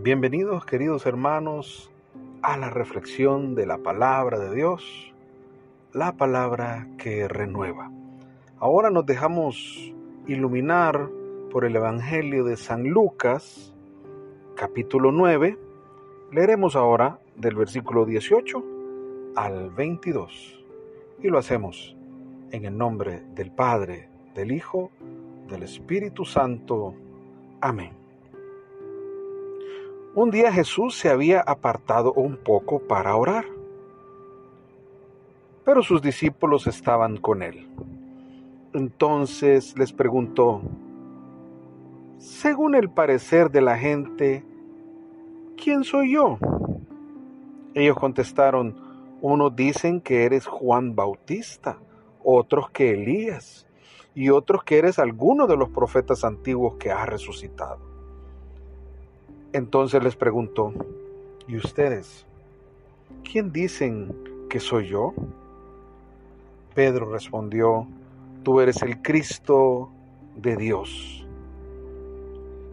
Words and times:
Bienvenidos 0.00 0.64
queridos 0.64 1.06
hermanos 1.06 1.90
a 2.40 2.56
la 2.56 2.70
reflexión 2.70 3.56
de 3.56 3.66
la 3.66 3.78
palabra 3.78 4.38
de 4.38 4.54
Dios, 4.54 5.12
la 5.92 6.12
palabra 6.12 6.86
que 6.98 7.26
renueva. 7.26 7.90
Ahora 8.60 8.90
nos 8.90 9.06
dejamos 9.06 9.92
iluminar 10.28 11.10
por 11.50 11.64
el 11.64 11.74
Evangelio 11.74 12.44
de 12.44 12.56
San 12.56 12.84
Lucas, 12.84 13.74
capítulo 14.54 15.10
9. 15.10 15.58
Leeremos 16.30 16.76
ahora 16.76 17.18
del 17.34 17.56
versículo 17.56 18.06
18 18.06 18.64
al 19.34 19.70
22 19.70 20.64
y 21.24 21.28
lo 21.28 21.38
hacemos 21.38 21.96
en 22.52 22.66
el 22.66 22.78
nombre 22.78 23.24
del 23.34 23.50
Padre, 23.50 24.08
del 24.32 24.52
Hijo, 24.52 24.92
del 25.48 25.64
Espíritu 25.64 26.24
Santo. 26.24 26.94
Amén. 27.60 27.97
Un 30.14 30.30
día 30.30 30.50
Jesús 30.50 30.96
se 30.96 31.10
había 31.10 31.40
apartado 31.40 32.12
un 32.14 32.36
poco 32.38 32.80
para 32.80 33.14
orar, 33.14 33.44
pero 35.64 35.82
sus 35.82 36.00
discípulos 36.00 36.66
estaban 36.66 37.18
con 37.18 37.42
él. 37.42 37.68
Entonces 38.72 39.76
les 39.78 39.92
preguntó, 39.92 40.62
según 42.16 42.74
el 42.74 42.90
parecer 42.90 43.50
de 43.50 43.60
la 43.60 43.76
gente, 43.76 44.44
¿quién 45.62 45.84
soy 45.84 46.14
yo? 46.14 46.38
Ellos 47.74 47.96
contestaron, 47.96 48.76
unos 49.20 49.54
dicen 49.54 50.00
que 50.00 50.24
eres 50.24 50.46
Juan 50.46 50.96
Bautista, 50.96 51.78
otros 52.24 52.70
que 52.70 52.92
Elías, 52.92 53.66
y 54.14 54.30
otros 54.30 54.64
que 54.64 54.78
eres 54.78 54.98
alguno 54.98 55.46
de 55.46 55.56
los 55.56 55.68
profetas 55.68 56.24
antiguos 56.24 56.74
que 56.78 56.90
ha 56.90 57.06
resucitado. 57.06 57.97
Entonces 59.52 60.02
les 60.02 60.14
preguntó, 60.14 60.74
¿y 61.46 61.56
ustedes? 61.56 62.26
¿Quién 63.24 63.50
dicen 63.50 64.14
que 64.50 64.60
soy 64.60 64.88
yo? 64.88 65.14
Pedro 66.74 67.10
respondió, 67.10 67.86
tú 68.42 68.60
eres 68.60 68.82
el 68.82 69.00
Cristo 69.00 69.90
de 70.36 70.56
Dios. 70.56 71.26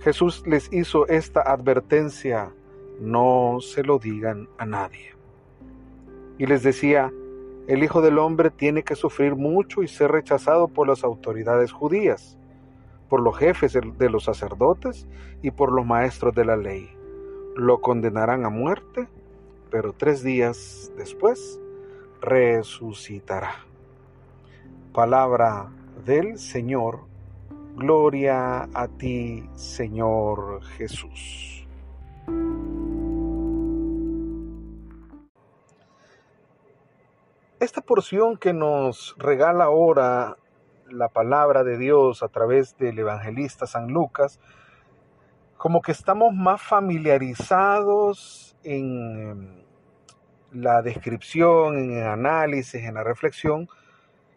Jesús 0.02 0.44
les 0.46 0.72
hizo 0.74 1.08
esta 1.08 1.42
advertencia, 1.42 2.52
no 3.00 3.60
se 3.62 3.82
lo 3.82 3.98
digan 3.98 4.50
a 4.58 4.66
nadie. 4.66 5.16
Y 6.38 6.46
les 6.46 6.62
decía, 6.62 7.10
el 7.68 7.84
Hijo 7.84 8.02
del 8.02 8.20
Hombre 8.20 8.52
tiene 8.52 8.84
que 8.84 8.96
sufrir 8.96 9.36
mucho 9.36 9.82
y 9.82 9.88
ser 9.88 10.12
rechazado 10.12 10.68
por 10.68 10.90
las 10.90 11.06
autoridades 11.06 11.72
judías 11.72 12.38
por 13.10 13.22
los 13.22 13.38
jefes 13.38 13.74
de 13.74 14.10
los 14.10 14.24
sacerdotes 14.26 15.08
y 15.42 15.52
por 15.52 15.72
los 15.72 15.86
maestros 15.86 16.34
de 16.34 16.46
la 16.46 16.58
ley. 16.58 16.90
Lo 17.56 17.82
condenarán 17.82 18.46
a 18.46 18.50
muerte, 18.50 19.08
pero 19.70 19.94
tres 19.94 20.24
días 20.24 20.92
después 20.98 21.60
resucitará. 22.22 23.56
Palabra 24.94 25.70
del 26.06 26.38
Señor. 26.38 27.02
Gloria 27.76 28.70
a 28.74 28.88
ti, 28.88 29.50
Señor 29.56 30.64
Jesús. 30.78 31.68
Esta 37.60 37.82
porción 37.82 38.38
que 38.38 38.54
nos 38.54 39.16
regala 39.18 39.66
ahora 39.66 40.38
la 40.90 41.10
palabra 41.10 41.64
de 41.64 41.78
Dios 41.78 42.24
a 42.24 42.28
través 42.28 42.78
del 42.78 43.00
evangelista 43.00 43.66
San 43.66 43.88
Lucas, 43.88 44.40
como 45.58 45.82
que 45.82 45.92
estamos 45.92 46.34
más 46.34 46.62
familiarizados 46.62 48.56
en 48.64 49.30
em, 49.30 49.66
la 50.52 50.82
descripción, 50.82 51.78
en 51.78 51.98
el 51.98 52.08
análisis, 52.08 52.84
en 52.84 52.96
la 52.96 53.04
reflexión, 53.04 53.68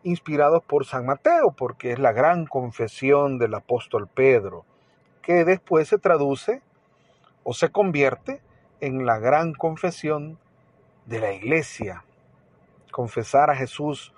inspirados 0.02 0.62
por 0.64 0.86
San 0.86 1.06
Mateo, 1.06 1.52
porque 1.56 1.92
es 1.92 1.98
la 1.98 2.12
gran 2.12 2.46
confesión 2.46 3.38
del 3.38 3.54
apóstol 3.54 4.08
Pedro, 4.08 4.64
que 5.22 5.44
después 5.44 5.88
se 5.88 5.98
traduce 5.98 6.62
o 7.44 7.52
se 7.52 7.70
convierte 7.70 8.40
en 8.80 9.04
la 9.04 9.18
gran 9.18 9.52
confesión 9.52 10.38
de 11.06 11.20
la 11.20 11.32
iglesia. 11.32 12.04
Confesar 12.90 13.50
a 13.50 13.56
Jesús 13.56 14.14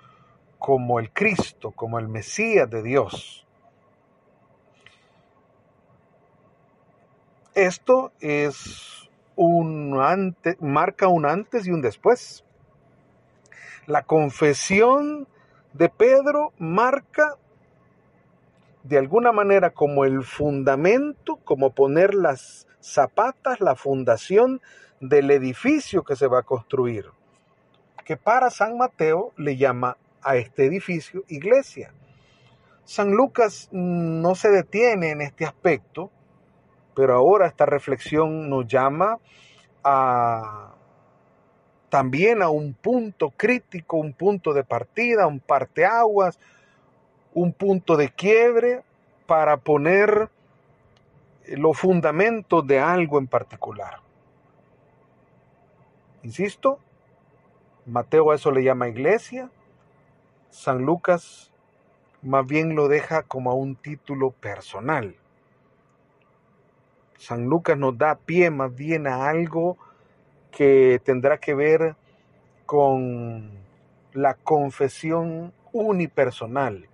como 0.61 0.99
el 0.99 1.11
Cristo, 1.11 1.71
como 1.71 1.97
el 1.97 2.07
Mesías 2.07 2.69
de 2.69 2.83
Dios. 2.83 3.47
Esto 7.55 8.11
es 8.19 9.09
un 9.35 10.35
marca 10.59 11.07
un 11.07 11.25
antes 11.25 11.65
y 11.65 11.71
un 11.71 11.81
después. 11.81 12.45
La 13.87 14.03
confesión 14.03 15.27
de 15.73 15.89
Pedro 15.89 16.53
marca 16.59 17.37
de 18.83 18.99
alguna 18.99 19.31
manera 19.31 19.71
como 19.71 20.05
el 20.05 20.23
fundamento, 20.23 21.37
como 21.37 21.71
poner 21.71 22.13
las 22.13 22.67
zapatas, 22.79 23.61
la 23.61 23.75
fundación 23.75 24.61
del 24.99 25.31
edificio 25.31 26.03
que 26.03 26.15
se 26.15 26.27
va 26.27 26.41
a 26.41 26.43
construir, 26.43 27.07
que 28.05 28.15
para 28.15 28.51
San 28.51 28.77
Mateo 28.77 29.33
le 29.37 29.57
llama 29.57 29.97
a 30.23 30.35
este 30.35 30.65
edificio 30.65 31.23
iglesia. 31.27 31.93
San 32.83 33.11
Lucas 33.11 33.69
no 33.71 34.35
se 34.35 34.49
detiene 34.49 35.11
en 35.11 35.21
este 35.21 35.45
aspecto, 35.45 36.11
pero 36.95 37.15
ahora 37.15 37.47
esta 37.47 37.65
reflexión 37.65 38.49
nos 38.49 38.67
llama 38.67 39.17
a 39.83 40.75
también 41.89 42.41
a 42.41 42.49
un 42.49 42.73
punto 42.73 43.31
crítico, 43.31 43.97
un 43.97 44.13
punto 44.13 44.53
de 44.53 44.63
partida, 44.63 45.27
un 45.27 45.41
parteaguas, 45.41 46.39
un 47.33 47.51
punto 47.53 47.97
de 47.97 48.09
quiebre 48.09 48.81
para 49.25 49.57
poner 49.57 50.29
los 51.47 51.77
fundamentos 51.77 52.65
de 52.65 52.79
algo 52.79 53.19
en 53.19 53.27
particular. 53.27 53.99
Insisto, 56.23 56.79
Mateo 57.85 58.31
a 58.31 58.35
eso 58.35 58.51
le 58.51 58.63
llama 58.63 58.87
iglesia, 58.87 59.49
San 60.51 60.83
Lucas 60.85 61.49
más 62.21 62.45
bien 62.45 62.75
lo 62.75 62.87
deja 62.87 63.23
como 63.23 63.51
a 63.51 63.55
un 63.55 63.75
título 63.75 64.31
personal. 64.31 65.15
San 67.17 67.45
Lucas 67.45 67.77
nos 67.77 67.97
da 67.97 68.15
pie 68.15 68.51
más 68.51 68.75
bien 68.75 69.07
a 69.07 69.29
algo 69.29 69.77
que 70.51 71.01
tendrá 71.03 71.37
que 71.39 71.53
ver 71.53 71.95
con 72.65 73.49
la 74.13 74.33
confesión 74.35 75.53
unipersonal. 75.71 76.89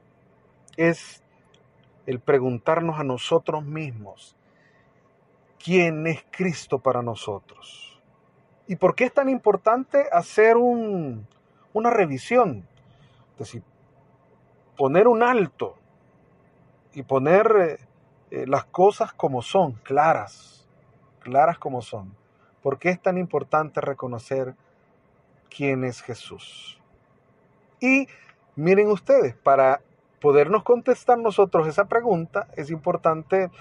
Es 0.77 1.23
el 2.05 2.19
preguntarnos 2.19 2.99
a 2.99 3.03
nosotros 3.03 3.65
mismos, 3.65 4.37
¿quién 5.61 6.05
es 6.05 6.23
Cristo 6.29 6.79
para 6.79 7.01
nosotros? 7.01 7.99
¿Y 8.67 8.75
por 8.75 8.95
qué 8.95 9.05
es 9.05 9.13
tan 9.13 9.29
importante 9.29 10.05
hacer 10.11 10.57
un, 10.57 11.27
una 11.73 11.89
revisión? 11.89 12.67
Es 13.37 13.39
decir, 13.39 13.63
poner 14.75 15.07
un 15.07 15.21
alto 15.21 15.75
y 16.93 17.03
poner 17.03 17.55
eh, 17.59 17.77
eh, 18.31 18.47
las 18.47 18.65
cosas 18.65 19.13
como 19.13 19.43
son, 19.43 19.73
claras, 19.83 20.67
claras 21.19 21.59
como 21.59 21.83
son. 21.83 22.15
¿Por 22.63 22.79
qué 22.79 22.89
es 22.89 22.99
tan 22.99 23.19
importante 23.19 23.79
reconocer 23.79 24.55
quién 25.55 25.83
es 25.83 26.01
Jesús? 26.01 26.81
Y 27.79 28.07
miren 28.55 28.87
ustedes, 28.87 29.35
para 29.35 29.81
podernos 30.19 30.63
contestar 30.63 31.19
nosotros 31.19 31.67
esa 31.67 31.85
pregunta, 31.85 32.47
es 32.55 32.71
importante 32.71 33.51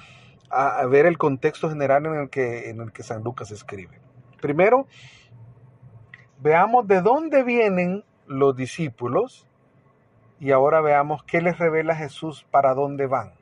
ver 0.88 1.04
el 1.04 1.18
contexto 1.18 1.68
general 1.68 2.06
en 2.06 2.14
el, 2.14 2.30
que, 2.30 2.70
en 2.70 2.80
el 2.80 2.92
que 2.92 3.02
San 3.02 3.22
Lucas 3.22 3.50
escribe. 3.50 4.00
Primero, 4.40 4.86
veamos 6.40 6.86
de 6.86 7.02
dónde 7.02 7.42
vienen 7.42 8.04
los 8.26 8.56
discípulos 8.56 9.46
y 10.38 10.52
ahora 10.52 10.80
veamos 10.80 11.22
qué 11.24 11.40
les 11.40 11.58
revela 11.58 11.94
Jesús 11.94 12.46
para 12.50 12.74
dónde 12.74 13.06
van. 13.06 13.32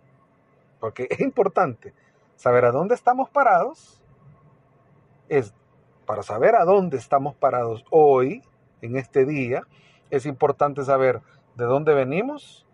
Porque 0.81 1.09
es 1.11 1.21
importante 1.21 1.95
saber 2.37 2.65
a 2.65 2.73
dónde 2.73 2.95
estamos 2.95 3.29
parados. 3.31 4.01
Es 5.29 5.55
para 6.07 6.23
saber 6.23 6.55
a 6.55 6.65
dónde 6.65 6.99
estamos 6.99 7.35
parados 7.35 7.85
hoy, 7.91 8.43
en 8.83 8.97
este 8.97 9.25
día, 9.25 9.63
es 10.11 10.27
importante 10.27 10.85
saber 10.85 11.23
de 11.55 11.65
dónde 11.65 11.95
venimos 11.95 12.67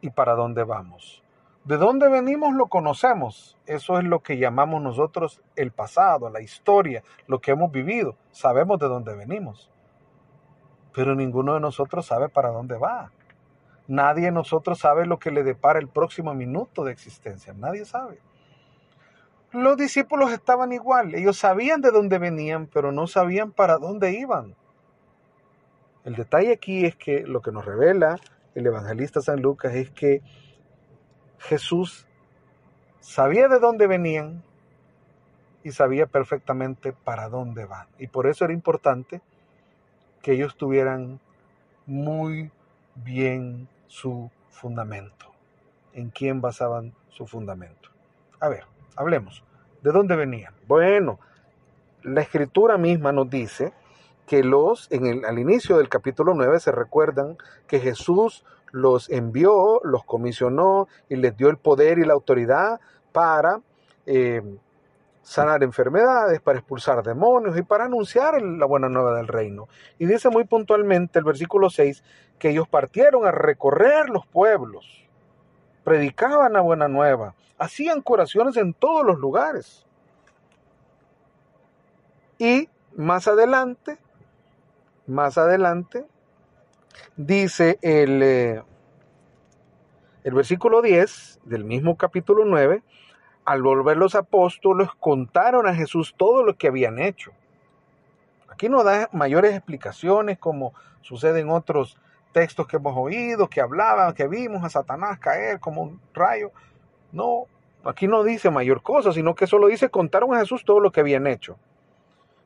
y 0.00 0.10
para 0.10 0.34
dónde 0.34 0.64
vamos. 0.64 1.22
De 1.64 1.76
dónde 1.76 2.08
venimos 2.08 2.54
lo 2.54 2.66
conocemos. 2.66 3.56
Eso 3.66 3.98
es 3.98 4.04
lo 4.04 4.20
que 4.20 4.38
llamamos 4.38 4.82
nosotros 4.82 5.42
el 5.54 5.70
pasado, 5.70 6.30
la 6.30 6.40
historia, 6.40 7.04
lo 7.26 7.40
que 7.40 7.52
hemos 7.52 7.70
vivido. 7.70 8.16
Sabemos 8.32 8.80
de 8.80 8.88
dónde 8.88 9.14
venimos. 9.14 9.70
Pero 10.92 11.14
ninguno 11.14 11.54
de 11.54 11.60
nosotros 11.60 12.06
sabe 12.06 12.28
para 12.28 12.48
dónde 12.48 12.76
va. 12.76 13.12
Nadie 13.90 14.26
de 14.26 14.30
nosotros 14.30 14.78
sabe 14.78 15.04
lo 15.04 15.18
que 15.18 15.32
le 15.32 15.42
depara 15.42 15.80
el 15.80 15.88
próximo 15.88 16.32
minuto 16.32 16.84
de 16.84 16.92
existencia. 16.92 17.52
Nadie 17.54 17.84
sabe. 17.84 18.20
Los 19.50 19.76
discípulos 19.76 20.30
estaban 20.30 20.72
igual, 20.72 21.12
ellos 21.16 21.36
sabían 21.36 21.80
de 21.80 21.90
dónde 21.90 22.18
venían, 22.20 22.68
pero 22.68 22.92
no 22.92 23.08
sabían 23.08 23.50
para 23.50 23.78
dónde 23.78 24.12
iban. 24.12 24.54
El 26.04 26.14
detalle 26.14 26.52
aquí 26.52 26.86
es 26.86 26.94
que 26.94 27.26
lo 27.26 27.42
que 27.42 27.50
nos 27.50 27.64
revela 27.64 28.20
el 28.54 28.64
evangelista 28.64 29.20
San 29.22 29.42
Lucas 29.42 29.74
es 29.74 29.90
que 29.90 30.22
Jesús 31.40 32.06
sabía 33.00 33.48
de 33.48 33.58
dónde 33.58 33.88
venían 33.88 34.44
y 35.64 35.72
sabía 35.72 36.06
perfectamente 36.06 36.92
para 36.92 37.28
dónde 37.28 37.64
van. 37.64 37.88
Y 37.98 38.06
por 38.06 38.28
eso 38.28 38.44
era 38.44 38.54
importante 38.54 39.20
que 40.22 40.34
ellos 40.34 40.56
tuvieran 40.56 41.18
muy 41.86 42.52
bien 42.94 43.68
su 43.90 44.30
fundamento, 44.50 45.26
en 45.92 46.10
quién 46.10 46.40
basaban 46.40 46.94
su 47.08 47.26
fundamento. 47.26 47.90
A 48.38 48.48
ver, 48.48 48.64
hablemos. 48.94 49.42
¿De 49.82 49.90
dónde 49.90 50.14
venían? 50.14 50.54
Bueno, 50.68 51.18
la 52.04 52.20
escritura 52.20 52.78
misma 52.78 53.10
nos 53.10 53.28
dice 53.28 53.72
que 54.28 54.44
los, 54.44 54.86
en 54.92 55.06
el, 55.06 55.24
al 55.24 55.40
inicio 55.40 55.76
del 55.76 55.88
capítulo 55.88 56.34
9 56.34 56.60
se 56.60 56.70
recuerdan 56.70 57.36
que 57.66 57.80
Jesús 57.80 58.44
los 58.70 59.10
envió, 59.10 59.80
los 59.82 60.04
comisionó 60.04 60.86
y 61.08 61.16
les 61.16 61.36
dio 61.36 61.48
el 61.48 61.56
poder 61.56 61.98
y 61.98 62.04
la 62.04 62.12
autoridad 62.12 62.80
para 63.10 63.60
eh, 64.06 64.40
sanar 65.22 65.62
enfermedades, 65.62 66.40
para 66.40 66.58
expulsar 66.58 67.02
demonios 67.02 67.56
y 67.56 67.62
para 67.62 67.84
anunciar 67.84 68.40
la 68.42 68.66
buena 68.66 68.88
nueva 68.88 69.16
del 69.16 69.28
reino. 69.28 69.68
Y 69.98 70.06
dice 70.06 70.28
muy 70.30 70.44
puntualmente 70.44 71.18
el 71.18 71.24
versículo 71.24 71.70
6 71.70 72.02
que 72.38 72.50
ellos 72.50 72.68
partieron 72.68 73.26
a 73.26 73.30
recorrer 73.30 74.08
los 74.08 74.26
pueblos, 74.26 75.08
predicaban 75.84 76.54
la 76.54 76.60
buena 76.60 76.88
nueva, 76.88 77.34
hacían 77.58 78.00
curaciones 78.00 78.56
en 78.56 78.74
todos 78.74 79.04
los 79.04 79.18
lugares. 79.18 79.86
Y 82.38 82.68
más 82.96 83.28
adelante 83.28 83.98
más 85.10 85.36
adelante, 85.36 86.06
dice 87.16 87.78
el, 87.82 88.22
eh, 88.22 88.62
el 90.24 90.34
versículo 90.34 90.80
10 90.80 91.40
del 91.44 91.64
mismo 91.64 91.96
capítulo 91.96 92.44
9, 92.44 92.82
al 93.50 93.62
volver 93.62 93.96
los 93.96 94.14
apóstoles 94.14 94.90
contaron 95.00 95.66
a 95.66 95.74
Jesús 95.74 96.14
todo 96.16 96.44
lo 96.44 96.56
que 96.56 96.68
habían 96.68 97.00
hecho. 97.00 97.32
Aquí 98.48 98.68
no 98.68 98.84
da 98.84 99.08
mayores 99.10 99.56
explicaciones 99.56 100.38
como 100.38 100.72
sucede 101.00 101.40
en 101.40 101.50
otros 101.50 101.98
textos 102.30 102.68
que 102.68 102.76
hemos 102.76 102.96
oído, 102.96 103.48
que 103.48 103.60
hablaban, 103.60 104.14
que 104.14 104.28
vimos 104.28 104.62
a 104.62 104.68
Satanás 104.68 105.18
caer 105.18 105.58
como 105.58 105.82
un 105.82 106.00
rayo. 106.14 106.52
No, 107.10 107.46
aquí 107.82 108.06
no 108.06 108.22
dice 108.22 108.50
mayor 108.50 108.82
cosa, 108.82 109.10
sino 109.10 109.34
que 109.34 109.48
solo 109.48 109.66
dice 109.66 109.90
contaron 109.90 110.32
a 110.32 110.38
Jesús 110.38 110.64
todo 110.64 110.78
lo 110.78 110.92
que 110.92 111.00
habían 111.00 111.26
hecho. 111.26 111.58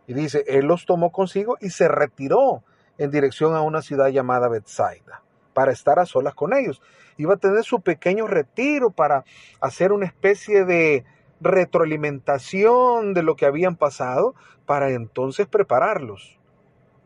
Y 0.06 0.14
dice, 0.14 0.42
Él 0.46 0.64
los 0.64 0.86
tomó 0.86 1.12
consigo 1.12 1.58
y 1.60 1.68
se 1.68 1.86
retiró 1.86 2.62
en 2.96 3.10
dirección 3.10 3.54
a 3.54 3.60
una 3.60 3.82
ciudad 3.82 4.08
llamada 4.08 4.48
Bethsaida 4.48 5.23
para 5.54 5.72
estar 5.72 5.98
a 5.98 6.06
solas 6.06 6.34
con 6.34 6.52
ellos. 6.52 6.82
Iba 7.16 7.34
a 7.34 7.38
tener 7.38 7.64
su 7.64 7.80
pequeño 7.80 8.26
retiro 8.26 8.90
para 8.90 9.24
hacer 9.60 9.92
una 9.92 10.06
especie 10.06 10.64
de 10.64 11.04
retroalimentación 11.40 13.14
de 13.14 13.22
lo 13.22 13.36
que 13.36 13.46
habían 13.46 13.76
pasado 13.76 14.34
para 14.66 14.90
entonces 14.90 15.46
prepararlos. 15.46 16.38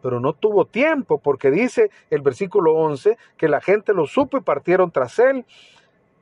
Pero 0.03 0.21
no 0.21 0.33
tuvo 0.33 0.65
tiempo 0.65 1.19
porque 1.19 1.50
dice 1.50 1.91
el 2.11 2.23
versículo 2.23 2.75
11 2.75 3.19
que 3.37 3.49
la 3.49 3.61
gente 3.61 3.93
lo 3.93 4.06
supo 4.06 4.39
y 4.39 4.43
partieron 4.43 4.91
tras 4.91 5.19
él. 5.19 5.44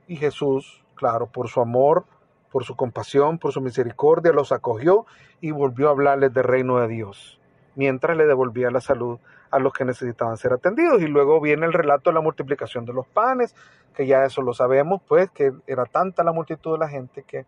Y 0.09 0.17
Jesús, 0.17 0.85
claro, 0.95 1.27
por 1.27 1.49
su 1.49 1.61
amor, 1.61 2.05
por 2.51 2.65
su 2.65 2.75
compasión, 2.75 3.39
por 3.39 3.53
su 3.53 3.61
misericordia, 3.61 4.33
los 4.33 4.51
acogió 4.51 5.05
y 5.41 5.51
volvió 5.51 5.89
a 5.89 5.91
hablarles 5.91 6.33
del 6.33 6.45
reino 6.45 6.79
de 6.81 6.89
Dios, 6.89 7.39
mientras 7.75 8.17
le 8.17 8.25
devolvía 8.25 8.71
la 8.71 8.81
salud 8.81 9.19
a 9.51 9.59
los 9.59 9.73
que 9.73 9.85
necesitaban 9.85 10.37
ser 10.37 10.53
atendidos. 10.53 11.01
Y 11.03 11.07
luego 11.07 11.41
viene 11.41 11.67
el 11.67 11.73
relato 11.73 12.11
de 12.11 12.15
la 12.15 12.21
multiplicación 12.21 12.85
de 12.85 12.93
los 12.93 13.07
panes, 13.07 13.55
que 13.95 14.07
ya 14.07 14.25
eso 14.25 14.43
lo 14.43 14.55
sabemos, 14.55 15.01
pues 15.07 15.31
que 15.31 15.53
era 15.67 15.85
tanta 15.85 16.23
la 16.25 16.33
multitud 16.33 16.73
de 16.73 16.79
la 16.79 16.89
gente 16.89 17.23
que 17.23 17.47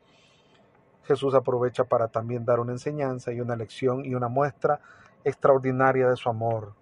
Jesús 1.05 1.35
aprovecha 1.35 1.85
para 1.85 2.09
también 2.09 2.45
dar 2.45 2.61
una 2.61 2.73
enseñanza 2.73 3.33
y 3.33 3.41
una 3.41 3.56
lección 3.56 4.05
y 4.05 4.15
una 4.15 4.29
muestra 4.29 4.81
extraordinaria 5.25 6.09
de 6.09 6.17
su 6.17 6.29
amor, 6.29 6.75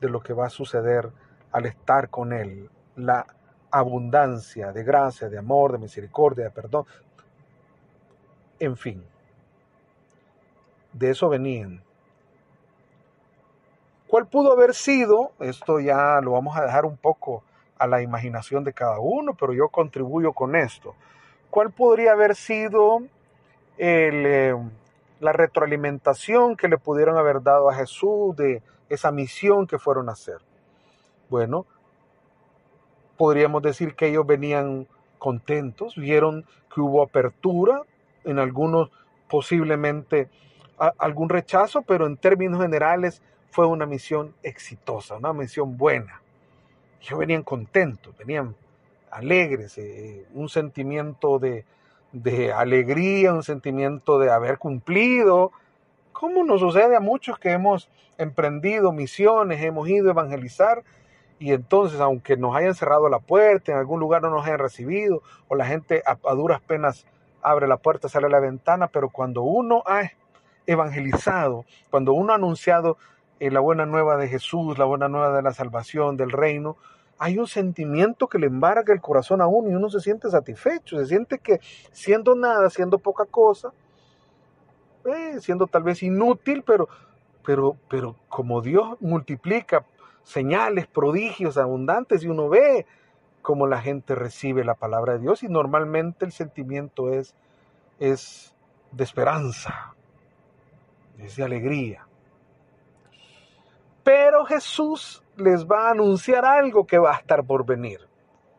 de 0.00 0.08
lo 0.08 0.20
que 0.20 0.32
va 0.32 0.46
a 0.46 0.50
suceder 0.50 1.10
al 1.52 1.66
estar 1.66 2.10
con 2.10 2.32
Él, 2.32 2.68
la 2.96 3.26
abundancia 3.70 4.72
de 4.72 4.82
gracia, 4.82 5.28
de 5.28 5.38
amor, 5.38 5.72
de 5.72 5.78
misericordia, 5.78 6.44
de 6.44 6.50
perdón, 6.50 6.84
en 8.58 8.76
fin, 8.76 9.04
de 10.92 11.10
eso 11.10 11.28
venían. 11.28 11.82
¿Cuál 14.18 14.30
pudo 14.30 14.52
haber 14.52 14.74
sido? 14.74 15.30
Esto 15.38 15.78
ya 15.78 16.20
lo 16.20 16.32
vamos 16.32 16.56
a 16.56 16.64
dejar 16.64 16.84
un 16.84 16.96
poco 16.96 17.44
a 17.78 17.86
la 17.86 18.02
imaginación 18.02 18.64
de 18.64 18.72
cada 18.72 18.98
uno, 18.98 19.34
pero 19.38 19.52
yo 19.52 19.68
contribuyo 19.68 20.32
con 20.32 20.56
esto. 20.56 20.96
¿Cuál 21.50 21.70
podría 21.70 22.14
haber 22.14 22.34
sido 22.34 22.98
eh, 23.76 24.56
la 25.20 25.32
retroalimentación 25.32 26.56
que 26.56 26.66
le 26.66 26.78
pudieron 26.78 27.16
haber 27.16 27.44
dado 27.44 27.70
a 27.70 27.74
Jesús 27.76 28.34
de 28.34 28.60
esa 28.88 29.12
misión 29.12 29.68
que 29.68 29.78
fueron 29.78 30.08
a 30.08 30.14
hacer? 30.14 30.38
Bueno, 31.30 31.64
podríamos 33.16 33.62
decir 33.62 33.94
que 33.94 34.08
ellos 34.08 34.26
venían 34.26 34.88
contentos, 35.20 35.94
vieron 35.94 36.44
que 36.74 36.80
hubo 36.80 37.04
apertura, 37.04 37.82
en 38.24 38.40
algunos 38.40 38.90
posiblemente 39.30 40.28
algún 40.76 41.28
rechazo, 41.28 41.82
pero 41.82 42.08
en 42.08 42.16
términos 42.16 42.60
generales 42.60 43.22
fue 43.50 43.66
una 43.66 43.86
misión 43.86 44.34
exitosa, 44.42 45.16
una 45.16 45.32
misión 45.32 45.76
buena. 45.76 46.20
Ellos 47.00 47.18
venían 47.18 47.42
contentos, 47.42 48.16
venían 48.16 48.54
alegres, 49.10 49.78
eh, 49.78 50.26
un 50.34 50.48
sentimiento 50.48 51.38
de, 51.38 51.64
de 52.12 52.52
alegría, 52.52 53.32
un 53.32 53.42
sentimiento 53.42 54.18
de 54.18 54.30
haber 54.30 54.58
cumplido, 54.58 55.52
como 56.12 56.44
nos 56.44 56.60
sucede 56.60 56.96
a 56.96 57.00
muchos 57.00 57.38
que 57.38 57.52
hemos 57.52 57.88
emprendido 58.18 58.92
misiones, 58.92 59.62
hemos 59.62 59.88
ido 59.88 60.08
a 60.08 60.10
evangelizar 60.10 60.82
y 61.38 61.52
entonces 61.52 62.00
aunque 62.00 62.36
nos 62.36 62.56
hayan 62.56 62.74
cerrado 62.74 63.08
la 63.08 63.20
puerta, 63.20 63.70
en 63.70 63.78
algún 63.78 64.00
lugar 64.00 64.22
no 64.22 64.30
nos 64.30 64.44
hayan 64.44 64.58
recibido 64.58 65.22
o 65.46 65.54
la 65.54 65.66
gente 65.66 66.02
a, 66.04 66.18
a 66.28 66.34
duras 66.34 66.60
penas 66.60 67.06
abre 67.40 67.68
la 67.68 67.76
puerta, 67.76 68.08
sale 68.08 68.26
a 68.26 68.30
la 68.30 68.40
ventana, 68.40 68.88
pero 68.88 69.10
cuando 69.10 69.42
uno 69.42 69.84
ha 69.86 70.10
evangelizado, 70.66 71.64
cuando 71.90 72.12
uno 72.12 72.32
ha 72.32 72.36
anunciado 72.36 72.98
la 73.40 73.60
buena 73.60 73.86
nueva 73.86 74.16
de 74.16 74.28
Jesús, 74.28 74.78
la 74.78 74.84
buena 74.84 75.08
nueva 75.08 75.36
de 75.36 75.42
la 75.42 75.52
salvación, 75.52 76.16
del 76.16 76.30
reino, 76.30 76.76
hay 77.18 77.38
un 77.38 77.46
sentimiento 77.46 78.28
que 78.28 78.38
le 78.38 78.46
embarga 78.46 78.92
el 78.92 79.00
corazón 79.00 79.40
a 79.40 79.46
uno 79.46 79.70
y 79.70 79.74
uno 79.74 79.90
se 79.90 80.00
siente 80.00 80.30
satisfecho, 80.30 80.98
se 80.98 81.06
siente 81.06 81.38
que 81.38 81.60
siendo 81.90 82.34
nada, 82.34 82.70
siendo 82.70 82.98
poca 82.98 83.24
cosa, 83.24 83.72
eh, 85.04 85.38
siendo 85.40 85.66
tal 85.66 85.82
vez 85.82 86.02
inútil, 86.02 86.62
pero, 86.64 86.88
pero, 87.44 87.76
pero 87.88 88.16
como 88.28 88.60
Dios 88.60 88.96
multiplica 89.00 89.84
señales, 90.22 90.86
prodigios 90.86 91.56
abundantes 91.58 92.22
y 92.22 92.28
uno 92.28 92.48
ve 92.48 92.86
cómo 93.42 93.66
la 93.66 93.80
gente 93.80 94.14
recibe 94.14 94.64
la 94.64 94.74
palabra 94.74 95.14
de 95.14 95.20
Dios 95.20 95.42
y 95.42 95.48
normalmente 95.48 96.24
el 96.24 96.32
sentimiento 96.32 97.12
es, 97.12 97.34
es 97.98 98.54
de 98.92 99.04
esperanza, 99.04 99.94
es 101.18 101.36
de 101.36 101.44
alegría. 101.44 102.07
Pero 104.04 104.44
Jesús 104.44 105.22
les 105.36 105.66
va 105.66 105.88
a 105.88 105.90
anunciar 105.90 106.44
algo 106.44 106.86
que 106.86 106.98
va 106.98 107.12
a 107.12 107.18
estar 107.18 107.44
por 107.44 107.64
venir. 107.64 108.00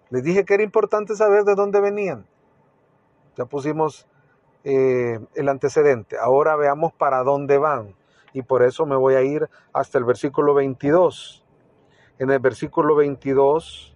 Les 0.10 0.24
dije 0.24 0.46
que 0.46 0.56
era 0.56 0.64
importante 0.64 1.16
saber 1.16 1.44
de 1.44 1.56
dónde 1.56 1.82
venían. 1.82 2.26
Ya 3.36 3.46
pusimos 3.46 4.08
eh, 4.64 5.20
el 5.36 5.50
antecedente. 5.50 6.18
Ahora 6.18 6.56
veamos 6.56 6.94
para 6.94 7.24
dónde 7.24 7.58
van. 7.58 7.96
Y 8.34 8.42
por 8.42 8.64
eso 8.64 8.86
me 8.86 8.96
voy 8.96 9.16
a 9.16 9.22
ir 9.22 9.50
hasta 9.74 9.98
el 9.98 10.04
versículo 10.04 10.54
22. 10.54 11.46
En 12.20 12.30
el 12.32 12.40
versículo 12.40 12.96
22 12.96 13.96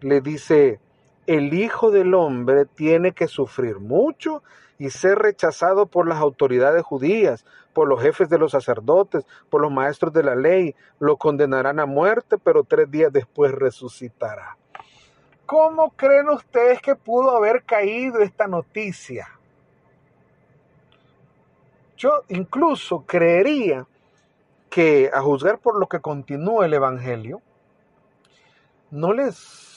le 0.00 0.20
dice, 0.20 0.80
el 1.26 1.52
Hijo 1.52 1.90
del 1.90 2.14
Hombre 2.14 2.64
tiene 2.64 3.12
que 3.12 3.28
sufrir 3.28 3.78
mucho 3.78 4.42
y 4.80 4.88
ser 4.88 5.18
rechazado 5.18 5.84
por 5.84 6.08
las 6.08 6.18
autoridades 6.18 6.82
judías, 6.82 7.44
por 7.74 7.86
los 7.86 8.00
jefes 8.00 8.30
de 8.30 8.38
los 8.38 8.52
sacerdotes, 8.52 9.26
por 9.50 9.60
los 9.60 9.70
maestros 9.70 10.10
de 10.14 10.22
la 10.22 10.34
ley. 10.34 10.74
Lo 10.98 11.18
condenarán 11.18 11.78
a 11.80 11.84
muerte, 11.84 12.38
pero 12.38 12.64
tres 12.64 12.90
días 12.90 13.12
después 13.12 13.52
resucitará. 13.52 14.56
¿Cómo 15.44 15.90
creen 15.90 16.30
ustedes 16.30 16.80
que 16.80 16.96
pudo 16.96 17.36
haber 17.36 17.62
caído 17.64 18.20
esta 18.20 18.46
noticia? 18.46 19.28
Yo 21.98 22.24
incluso 22.28 23.04
creería 23.06 23.86
que, 24.70 25.10
a 25.12 25.20
juzgar 25.20 25.58
por 25.58 25.78
lo 25.78 25.88
que 25.88 26.00
continúa 26.00 26.64
el 26.64 26.72
Evangelio, 26.72 27.42
no 28.90 29.12
les 29.12 29.68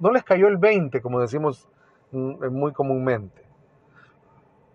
no 0.00 0.10
les 0.10 0.24
cayó 0.24 0.48
el 0.48 0.56
20, 0.56 1.00
como 1.00 1.20
decimos 1.20 1.68
mm, 2.10 2.48
muy 2.48 2.72
comúnmente. 2.72 3.47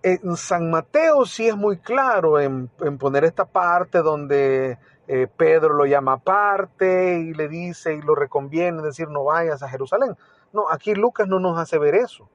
En 0.03 0.35
San 0.35 0.69
Mateo 0.69 1.25
sí 1.25 1.47
es 1.47 1.55
muy 1.55 1.77
claro 1.77 2.39
en, 2.39 2.67
poner 2.99 3.23
esta 3.23 3.45
parte 3.45 3.99
donde 3.99 4.77
eh, 5.07 5.27
Pedro 5.37 5.73
lo 5.73 5.85
llama 5.85 6.13
aparte 6.13 7.19
y 7.21 7.33
le 7.33 7.47
dice 7.47 7.93
y 7.93 8.01
lo 8.01 8.13
reconviene 8.13 8.81
decir 8.81 9.07
no 9.07 9.23
vayas 9.23 9.63
a 9.63 9.69
Jerusalén. 9.69 10.17
No, 10.51 10.69
aquí 10.69 10.93
Lucas 10.93 11.27
no 11.27 11.39
nos 11.39 11.57
hace 11.57 11.79
ver 11.79 11.95
eso. 11.95 12.29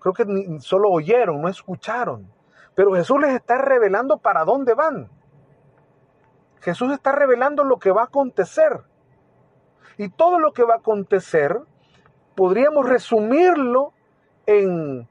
Creo 0.00 0.14
que 0.14 0.24
solo 0.60 0.90
oyeron, 0.90 1.40
no 1.42 1.48
escucharon. 1.48 2.30
Pero 2.74 2.94
Jesús 2.94 3.20
les 3.20 3.34
está 3.34 3.58
revelando 3.58 4.18
para 4.18 4.44
dónde 4.44 4.74
van. 4.74 5.08
Jesús 6.60 6.92
está 6.92 7.12
revelando 7.12 7.62
lo 7.62 7.78
que 7.78 7.92
va 7.92 8.02
a 8.02 8.06
acontecer. 8.06 8.80
Y 9.98 10.08
todo 10.08 10.38
lo 10.38 10.52
que 10.52 10.64
va 10.64 10.74
a 10.74 10.78
acontecer 10.78 11.60
podríamos 12.34 12.88
resumirlo 12.88 13.92
en, 14.46 15.06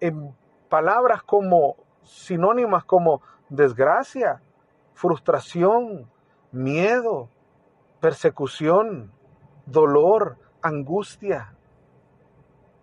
en 0.00 0.34
palabras 0.74 1.22
como 1.22 1.76
sinónimas 2.02 2.82
como 2.82 3.22
desgracia, 3.48 4.42
frustración, 4.92 6.10
miedo, 6.50 7.28
persecución, 8.00 9.12
dolor, 9.66 10.36
angustia, 10.62 11.54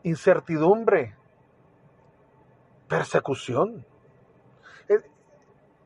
incertidumbre, 0.03 1.17
persecución. 2.87 3.85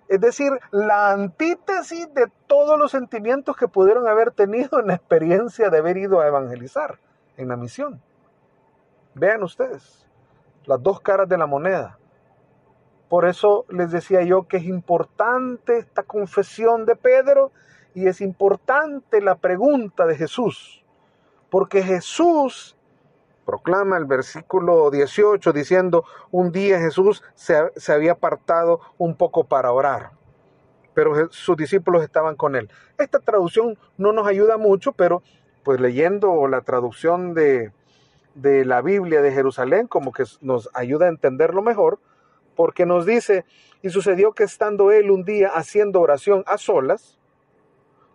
Es 0.07 0.21
decir, 0.21 0.51
la 0.69 1.09
antítesis 1.09 2.13
de 2.13 2.31
todos 2.45 2.77
los 2.77 2.91
sentimientos 2.91 3.57
que 3.57 3.67
pudieron 3.67 4.07
haber 4.07 4.29
tenido 4.29 4.79
en 4.79 4.89
la 4.89 4.93
experiencia 4.93 5.71
de 5.71 5.79
haber 5.79 5.97
ido 5.97 6.21
a 6.21 6.27
evangelizar 6.27 7.00
en 7.35 7.47
la 7.47 7.55
misión. 7.55 8.00
Vean 9.15 9.41
ustedes 9.41 10.04
las 10.67 10.81
dos 10.81 11.01
caras 11.01 11.29
de 11.29 11.38
la 11.38 11.45
moneda. 11.45 11.98
Por 13.10 13.25
eso 13.25 13.65
les 13.69 13.91
decía 13.91 14.24
yo 14.24 14.48
que 14.48 14.57
es 14.57 14.63
importante 14.65 15.77
esta 15.77 16.03
confesión 16.03 16.86
de 16.86 16.95
Pedro 16.95 17.51
y 17.93 18.07
es 18.07 18.19
importante 18.19 19.22
la 19.22 19.36
pregunta 19.36 20.05
de 20.05 20.15
Jesús, 20.15 20.84
porque 21.50 21.81
Jesús 21.81 22.75
proclama 23.45 23.98
el 23.98 24.05
versículo 24.05 24.89
18 24.89 25.53
diciendo, 25.53 26.03
un 26.31 26.51
día 26.51 26.79
Jesús 26.79 27.24
se, 27.36 27.72
se 27.75 27.93
había 27.93 28.13
apartado 28.13 28.81
un 28.98 29.15
poco 29.15 29.43
para 29.43 29.72
orar, 29.72 30.12
pero 30.93 31.31
sus 31.31 31.55
discípulos 31.55 32.03
estaban 32.03 32.36
con 32.36 32.55
él. 32.55 32.69
Esta 32.98 33.19
traducción 33.19 33.77
no 33.98 34.12
nos 34.12 34.27
ayuda 34.27 34.57
mucho, 34.57 34.91
pero 34.93 35.22
pues 35.63 35.79
leyendo 35.79 36.48
la 36.48 36.62
traducción 36.62 37.34
de, 37.34 37.72
de 38.36 38.65
la 38.65 38.82
Biblia 38.82 39.22
de 39.22 39.32
Jerusalén 39.32 39.88
como 39.88 40.12
que 40.12 40.24
nos 40.42 40.70
ayuda 40.74 41.08
a 41.08 41.10
entenderlo 41.10 41.62
mejor, 41.62 42.00
porque 42.56 42.86
nos 42.86 43.06
dice, 43.06 43.46
y 43.82 43.89
sucedió 43.89 44.34
que 44.34 44.44
estando 44.44 44.92
él 44.92 45.12
un 45.12 45.24
día 45.24 45.50
haciendo 45.54 46.01
oración 46.01 46.44
a 46.46 46.58
solas, 46.58 47.20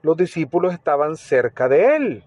los 0.03 0.17
discípulos 0.17 0.73
estaban 0.73 1.17
cerca 1.17 1.69
de 1.69 1.97
él. 1.97 2.25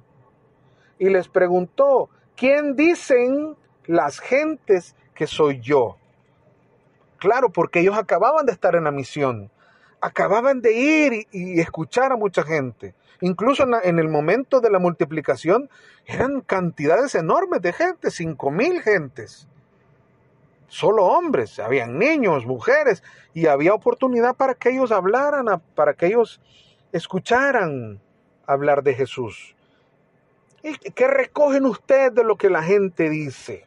Y 1.00 1.10
les 1.10 1.28
preguntó, 1.28 2.10
¿quién 2.36 2.76
dicen 2.76 3.56
las 3.86 4.20
gentes 4.20 4.96
que 5.16 5.28
soy 5.28 5.60
yo? 5.60 5.98
Claro, 7.18 7.50
porque 7.50 7.80
ellos 7.80 7.98
acababan 7.98 8.46
de 8.46 8.52
estar 8.52 8.76
en 8.76 8.84
la 8.84 8.92
misión, 8.92 9.50
acababan 10.02 10.62
de 10.62 10.74
ir 10.74 11.28
y, 11.32 11.60
escuchar 11.60 12.12
a 12.12 12.18
mucha 12.18 12.44
gente. 12.44 12.94
Incluso 13.24 13.64
en, 13.82 14.00
el 14.00 14.10
momento 14.10 14.60
de 14.60 14.70
la 14.70 14.80
multiplicación 14.80 15.70
eran 16.06 16.42
cantidades 16.42 17.16
enormes 17.16 17.62
de 17.62 17.72
gente, 17.72 18.12
cinco 18.12 18.52
mil 18.52 18.82
gentes. 18.82 19.48
Solo 20.68 21.06
hombres, 21.06 21.58
habían 21.58 21.98
niños, 21.98 22.46
mujeres, 22.46 23.02
y 23.34 23.46
había 23.46 23.74
oportunidad 23.74 24.36
para 24.36 24.56
que 24.56 24.72
ellos 24.72 24.92
hablaran, 24.92 25.46
para 25.74 25.94
que 25.94 26.08
ellos 26.08 26.42
escucharan 26.92 28.02
hablar 28.46 28.84
de 28.84 28.94
Jesús. 28.94 29.56
¿Y 30.62 30.74
qué 30.76 31.08
recogen 31.08 31.66
ustedes 31.66 32.14
de 32.14 32.26
lo 32.26 32.36
que 32.36 32.50
la 32.50 32.62
gente 32.62 33.10
dice? 33.10 33.66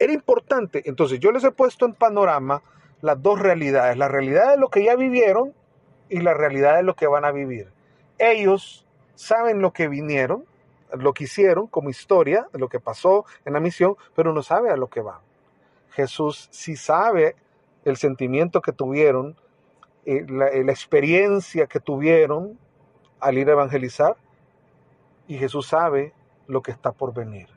Era 0.00 0.12
importante, 0.12 0.82
entonces 0.86 1.20
yo 1.20 1.30
les 1.30 1.44
he 1.44 1.52
puesto 1.52 1.86
en 1.86 1.94
panorama 1.94 2.60
las 3.02 3.22
dos 3.22 3.38
realidades, 3.38 3.96
la 3.96 4.08
realidad 4.08 4.50
de 4.50 4.56
lo 4.56 4.68
que 4.68 4.82
ya 4.82 4.96
vivieron 4.96 5.54
y 6.08 6.18
la 6.18 6.34
realidad 6.34 6.74
de 6.74 6.82
lo 6.82 6.96
que 6.96 7.06
van 7.06 7.24
a 7.24 7.30
vivir. 7.30 7.68
Ellos 8.20 8.86
saben 9.14 9.62
lo 9.62 9.72
que 9.72 9.88
vinieron, 9.88 10.44
lo 10.92 11.14
que 11.14 11.24
hicieron 11.24 11.66
como 11.66 11.88
historia, 11.88 12.46
lo 12.52 12.68
que 12.68 12.78
pasó 12.78 13.24
en 13.46 13.54
la 13.54 13.60
misión, 13.60 13.96
pero 14.14 14.34
no 14.34 14.42
sabe 14.42 14.70
a 14.70 14.76
lo 14.76 14.88
que 14.88 15.00
van. 15.00 15.20
Jesús 15.92 16.48
sí 16.50 16.76
sabe 16.76 17.34
el 17.86 17.96
sentimiento 17.96 18.60
que 18.60 18.72
tuvieron, 18.72 19.36
eh, 20.04 20.26
la, 20.28 20.48
eh, 20.48 20.62
la 20.64 20.72
experiencia 20.72 21.66
que 21.66 21.80
tuvieron 21.80 22.58
al 23.20 23.38
ir 23.38 23.48
a 23.48 23.52
evangelizar, 23.52 24.16
y 25.26 25.38
Jesús 25.38 25.68
sabe 25.68 26.12
lo 26.46 26.60
que 26.62 26.72
está 26.72 26.92
por 26.92 27.14
venir. 27.14 27.48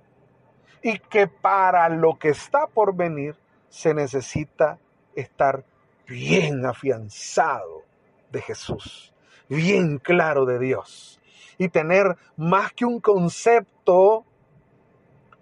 Y 0.82 0.98
que 1.00 1.28
para 1.28 1.90
lo 1.90 2.18
que 2.18 2.30
está 2.30 2.68
por 2.68 2.96
venir 2.96 3.36
se 3.68 3.94
necesita 3.94 4.78
estar 5.16 5.66
bien 6.08 6.66
afianzado 6.66 7.84
de 8.32 8.42
Jesús, 8.42 9.13
bien 9.50 9.98
claro 9.98 10.46
de 10.46 10.60
Dios 10.60 11.20
y 11.58 11.70
tener 11.70 12.18
más 12.36 12.74
que 12.74 12.86
un 12.86 13.00
concepto, 13.00 14.26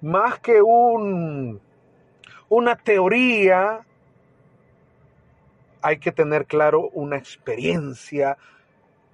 más 0.01 0.39
que 0.39 0.61
un, 0.61 1.61
una 2.49 2.75
teoría, 2.75 3.85
hay 5.81 5.97
que 5.97 6.11
tener 6.11 6.45
claro 6.45 6.89
una 6.93 7.17
experiencia 7.17 8.37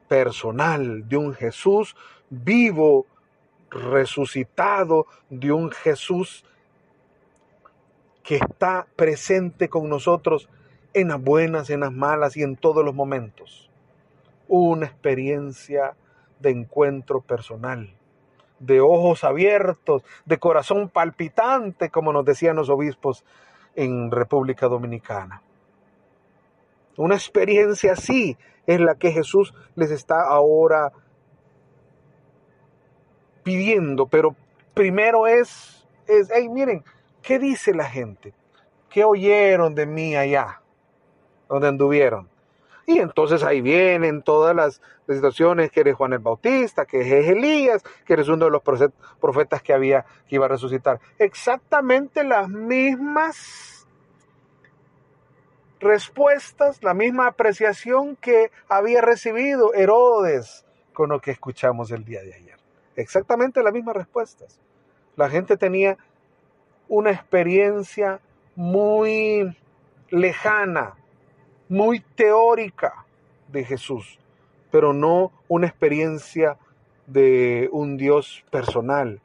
personal 0.07 1.07
de 1.07 1.17
un 1.17 1.33
Jesús 1.33 1.95
vivo, 2.29 3.05
resucitado, 3.69 5.07
de 5.29 5.51
un 5.51 5.71
Jesús 5.71 6.43
que 8.23 8.35
está 8.35 8.87
presente 8.95 9.69
con 9.69 9.87
nosotros 9.87 10.49
en 10.93 11.09
las 11.09 11.21
buenas, 11.21 11.69
en 11.69 11.81
las 11.81 11.93
malas 11.93 12.35
y 12.35 12.43
en 12.43 12.57
todos 12.57 12.83
los 12.83 12.93
momentos. 12.93 13.66
Una 14.47 14.85
experiencia 14.85 15.95
de 16.39 16.51
encuentro 16.51 17.21
personal, 17.21 17.93
de 18.59 18.81
ojos 18.81 19.23
abiertos, 19.23 20.03
de 20.25 20.37
corazón 20.37 20.89
palpitante, 20.89 21.89
como 21.89 22.13
nos 22.13 22.25
decían 22.25 22.55
los 22.55 22.69
obispos 22.69 23.23
en 23.75 24.11
República 24.11 24.67
Dominicana. 24.67 25.41
Una 26.95 27.15
experiencia 27.15 27.93
así 27.93 28.37
es 28.65 28.79
la 28.79 28.95
que 28.95 29.11
Jesús 29.11 29.53
les 29.75 29.91
está 29.91 30.23
ahora 30.27 30.91
pidiendo, 33.43 34.07
pero 34.07 34.35
primero 34.73 35.27
es, 35.27 35.87
es 36.07 36.29
hey, 36.33 36.49
miren, 36.49 36.83
¿Qué 37.27 37.39
dice 37.39 37.73
la 37.73 37.83
gente? 37.83 38.33
¿Qué 38.89 39.03
oyeron 39.03 39.75
de 39.75 39.85
mí 39.85 40.15
allá, 40.15 40.61
donde 41.49 41.67
anduvieron? 41.67 42.29
Y 42.89 42.99
entonces 42.99 43.43
ahí 43.43 43.61
vienen 43.61 44.23
todas 44.23 44.55
las, 44.55 44.81
situaciones 45.07 45.71
que 45.71 45.81
eres 45.81 45.95
Juan 45.95 46.13
el 46.13 46.19
Bautista, 46.19 46.85
que 46.85 47.01
es 47.01 47.27
Elías, 47.27 47.83
que 48.05 48.13
eres 48.13 48.29
uno 48.29 48.45
de 48.45 48.51
los 48.51 48.61
profetas 48.61 49.61
que 49.61 49.73
había 49.73 50.05
que 50.27 50.35
iba 50.35 50.45
a 50.45 50.49
resucitar. 50.49 50.99
Exactamente 51.19 52.23
las 52.23 52.49
mismas 52.49 53.87
respuestas, 55.79 56.81
la 56.83 56.93
misma 56.93 57.27
apreciación 57.27 58.15
que 58.15 58.51
había 58.67 59.01
recibido 59.01 59.73
Herodes 59.73 60.65
con 60.93 61.09
lo 61.09 61.19
que 61.19 61.31
escuchamos 61.31 61.91
el 61.91 62.03
día 62.03 62.21
de 62.21 62.33
ayer. 62.33 62.57
Exactamente 62.95 63.63
las 63.63 63.73
mismas 63.73 63.95
respuestas. 63.95 64.59
La 65.15 65.29
gente 65.29 65.57
tenía 65.57 65.97
una 66.89 67.11
experiencia 67.11 68.19
muy 68.55 69.57
lejana, 70.09 70.95
muy 71.69 71.99
teórica 71.99 73.05
de 73.47 73.63
Jesús, 73.63 74.19
pero 74.71 74.93
no 74.93 75.31
una 75.47 75.67
experiencia 75.67 76.57
de 77.05 77.69
un 77.71 77.97
Dios 77.97 78.43
personal, 78.51 79.21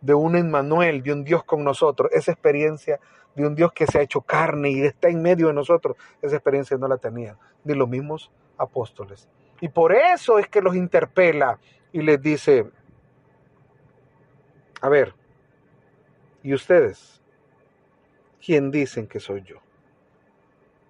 de 0.00 0.14
un 0.14 0.36
Emmanuel, 0.36 1.02
de 1.02 1.12
un 1.12 1.24
Dios 1.24 1.44
con 1.44 1.64
nosotros. 1.64 2.10
Esa 2.12 2.32
experiencia 2.32 3.00
de 3.34 3.46
un 3.46 3.54
Dios 3.54 3.72
que 3.72 3.86
se 3.86 3.98
ha 3.98 4.02
hecho 4.02 4.20
carne 4.20 4.70
y 4.70 4.82
está 4.82 5.08
en 5.08 5.22
medio 5.22 5.48
de 5.48 5.54
nosotros, 5.54 5.96
esa 6.20 6.36
experiencia 6.36 6.76
no 6.76 6.88
la 6.88 6.98
tenían 6.98 7.36
ni 7.64 7.74
los 7.74 7.88
mismos 7.88 8.30
apóstoles. 8.58 9.28
Y 9.60 9.68
por 9.68 9.92
eso 9.92 10.38
es 10.38 10.48
que 10.48 10.60
los 10.60 10.74
interpela 10.74 11.58
y 11.92 12.02
les 12.02 12.20
dice, 12.20 12.66
a 14.80 14.88
ver, 14.88 15.14
¿Y 16.42 16.54
ustedes? 16.54 17.20
¿Quién 18.44 18.70
dicen 18.70 19.06
que 19.06 19.20
soy 19.20 19.42
yo? 19.42 19.58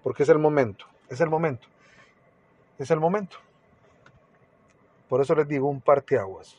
Porque 0.02 0.24
es 0.24 0.28
el 0.28 0.38
momento, 0.38 0.86
es 1.08 1.20
el 1.20 1.30
momento, 1.30 1.66
es 2.78 2.90
el 2.90 3.00
momento. 3.00 3.36
Por 5.08 5.20
eso 5.20 5.34
les 5.34 5.46
digo 5.46 5.68
un 5.68 5.80
parteaguas, 5.80 6.56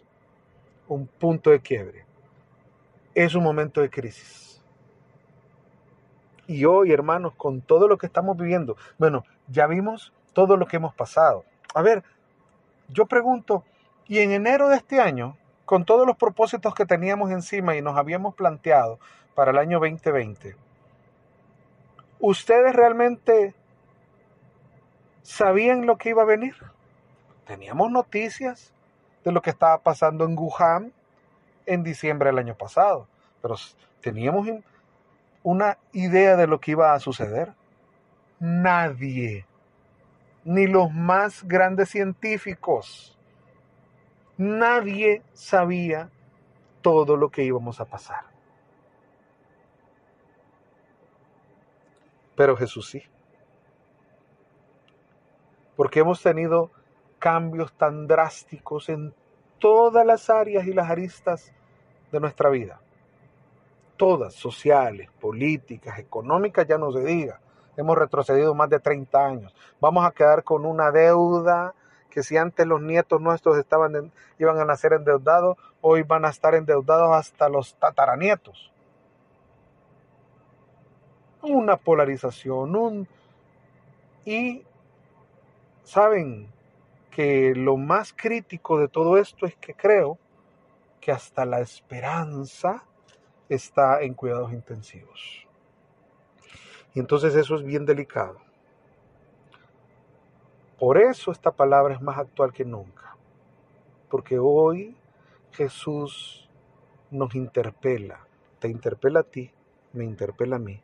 un 0.88 1.08
punto 1.08 1.50
de 1.50 1.60
quiebre. 1.60 2.06
Es 3.16 3.36
un 3.36 3.44
momento 3.44 3.82
de 3.82 3.90
crisis. 3.90 4.62
Y 6.48 6.66
hoy, 6.66 6.92
hermanos, 6.92 7.34
con 7.36 7.62
todo 7.62 7.88
lo 7.88 7.98
que 7.98 8.06
estamos 8.06 8.38
viviendo, 8.38 8.76
bueno, 8.98 9.24
ya 9.48 9.66
vimos 9.68 10.14
todo 10.34 10.58
lo 10.58 10.68
que 10.68 10.78
hemos 10.78 10.94
pasado. 10.94 11.46
A 11.74 11.82
ver, 11.82 12.04
yo 12.90 13.06
pregunto, 13.06 13.64
¿y 14.08 14.20
en 14.20 14.32
enero 14.32 14.70
de 14.70 14.76
este 14.76 15.00
año, 15.00 15.38
con 15.66 15.86
todos 15.86 16.06
los 16.06 16.18
propósitos 16.18 16.76
que 16.76 16.86
teníamos 16.86 17.32
encima 17.32 17.76
y 17.76 17.82
nos 17.82 17.98
habíamos 17.98 18.36
planteado 18.36 19.00
para 19.36 19.52
el 19.52 19.58
año 19.58 19.80
2020, 19.80 20.56
¿ustedes 22.24 22.74
realmente 22.74 23.54
sabían 25.24 25.86
lo 25.86 25.98
que 25.98 26.12
iba 26.12 26.22
a 26.22 26.26
venir? 26.26 26.56
Teníamos 27.46 27.92
noticias 27.92 28.74
de 29.26 29.34
lo 29.34 29.42
que 29.42 29.50
estaba 29.50 29.80
pasando 29.80 30.24
en 30.24 30.38
Wuhan 30.38 30.94
en 31.66 31.84
diciembre 31.84 32.30
del 32.30 32.40
año 32.40 32.56
pasado, 32.56 33.10
pero 33.42 33.56
teníamos 34.00 34.48
una 35.44 35.78
idea 35.92 36.38
de 36.38 36.48
lo 36.48 36.62
que 36.62 36.72
iba 36.72 36.94
a 36.94 37.00
suceder. 37.00 37.54
Nadie, 38.40 39.46
ni 40.46 40.66
los 40.68 40.94
más 40.94 41.44
grandes 41.44 41.90
científicos, 41.90 43.18
nadie 44.38 45.24
sabía 45.34 46.10
todo 46.82 47.18
lo 47.18 47.30
que 47.30 47.44
íbamos 47.44 47.82
a 47.82 47.86
pasar. 47.86 48.33
Pero 52.36 52.56
Jesús 52.56 52.90
sí. 52.90 53.04
Porque 55.76 56.00
hemos 56.00 56.22
tenido 56.22 56.72
cambios 57.20 57.74
tan 57.74 58.08
drásticos 58.08 58.90
en 58.90 59.14
todas 59.60 60.06
las 60.06 60.30
áreas 60.30 60.68
y 60.68 60.74
las 60.74 60.90
aristas 60.90 61.54
de 62.12 62.20
nuestra 62.20 62.50
vida. 62.50 62.82
Todas, 63.96 64.34
sociales, 64.34 65.10
políticas, 65.22 66.00
económicas, 66.00 66.68
ya 66.68 66.78
no 66.78 66.92
se 66.92 67.00
diga. 67.00 67.40
Hemos 67.78 67.98
retrocedido 67.98 68.54
más 68.54 68.70
de 68.70 68.80
30 68.80 69.26
años. 69.26 69.56
Vamos 69.80 70.06
a 70.06 70.12
quedar 70.12 70.44
con 70.44 70.66
una 70.66 70.92
deuda 70.92 71.74
que 72.10 72.24
si 72.24 72.36
antes 72.36 72.68
los 72.68 72.82
nietos 72.82 73.22
nuestros 73.22 73.58
estaban 73.58 74.12
iban 74.38 74.60
a 74.60 74.66
nacer 74.66 74.92
endeudados, 74.92 75.58
hoy 75.82 76.04
van 76.04 76.26
a 76.26 76.30
estar 76.30 76.54
endeudados 76.56 77.16
hasta 77.16 77.48
los 77.48 77.76
tataranietos. 77.76 78.73
Una 81.44 81.78
polarización, 81.78 82.76
un... 82.76 83.08
Y, 84.26 84.64
¿saben? 85.84 86.54
que 87.14 87.54
lo 87.56 87.78
más 87.78 88.12
crítico 88.12 88.80
de 88.80 88.88
todo 88.88 89.18
esto 89.18 89.46
es 89.46 89.56
que 89.58 89.76
creo 89.76 90.18
que 91.00 91.12
hasta 91.12 91.46
la 91.46 91.60
esperanza 91.60 92.86
está 93.50 94.02
en 94.02 94.16
cuidados 94.16 94.52
intensivos. 94.52 95.48
Y 96.96 97.00
entonces 97.00 97.36
eso 97.36 97.56
es 97.56 97.64
bien 97.64 97.86
delicado. 97.86 98.40
Por 100.80 100.98
eso 100.98 101.32
esta 101.32 101.52
palabra 101.52 101.94
es 101.94 102.02
más 102.02 102.18
actual 102.18 102.52
que 102.52 102.66
nunca. 102.66 103.16
Porque 104.10 104.40
hoy 104.40 104.96
Jesús 105.52 106.50
nos 107.12 107.36
interpela. 107.36 108.26
Te 108.60 108.70
interpela 108.70 109.20
a 109.20 109.24
ti, 109.24 109.52
me 109.94 110.04
interpela 110.04 110.56
a 110.56 110.60
mí. 110.60 110.82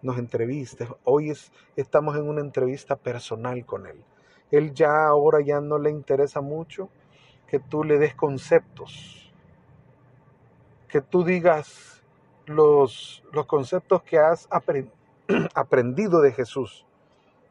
Nos 0.00 0.18
entrevista. 0.18 0.86
Hoy 1.04 1.30
es, 1.30 1.52
estamos 1.74 2.16
en 2.16 2.28
una 2.28 2.40
entrevista 2.40 2.96
personal 2.96 3.66
con 3.66 3.86
Él. 3.86 4.04
Él 4.50 4.72
ya 4.72 5.06
ahora 5.06 5.40
ya 5.40 5.60
no 5.60 5.78
le 5.78 5.90
interesa 5.90 6.40
mucho 6.40 6.88
que 7.48 7.58
tú 7.58 7.82
le 7.82 7.98
des 7.98 8.14
conceptos, 8.14 9.32
que 10.88 11.00
tú 11.00 11.24
digas 11.24 12.02
los, 12.46 13.24
los 13.32 13.46
conceptos 13.46 14.02
que 14.02 14.18
has 14.18 14.48
aprendido 15.54 16.20
de 16.20 16.32
Jesús 16.32 16.86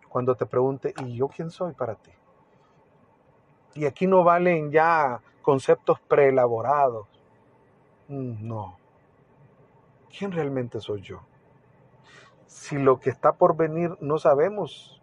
cuando 0.08 0.36
te 0.36 0.46
pregunte, 0.46 0.94
¿y 1.06 1.16
yo 1.16 1.28
quién 1.28 1.52
soy 1.52 1.74
para 1.74 1.96
ti? 1.96 2.12
Y 3.76 3.86
aquí 3.86 4.08
no 4.08 4.24
valen 4.24 4.72
ya 4.72 5.22
conceptos 5.42 6.00
preelaborados. 6.00 7.08
Mm, 8.08 8.48
no. 8.48 8.78
¿Quién 10.18 10.32
realmente 10.32 10.80
soy 10.80 11.02
yo? 11.02 11.22
Si 12.48 12.78
lo 12.78 13.00
que 13.00 13.10
está 13.10 13.34
por 13.34 13.56
venir 13.56 13.98
no 14.02 14.18
sabemos 14.18 15.02